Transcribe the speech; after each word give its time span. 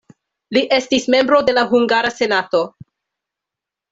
Li 0.57 0.61
estis 0.77 1.05
membro 1.15 1.41
de 1.49 1.55
la 1.59 1.65
hungara 1.75 2.13
senato. 2.17 2.63